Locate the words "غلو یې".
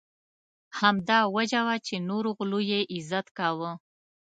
2.37-2.79